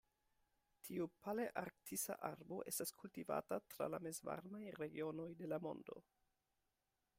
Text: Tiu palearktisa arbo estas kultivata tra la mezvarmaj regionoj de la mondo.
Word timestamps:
Tiu 0.87 1.03
palearktisa 1.25 2.15
arbo 2.29 2.57
estas 2.71 2.95
kultivata 3.01 3.61
tra 3.75 3.89
la 3.97 4.01
mezvarmaj 4.09 4.65
regionoj 4.81 5.29
de 5.43 5.51
la 5.55 5.63
mondo. 5.69 6.01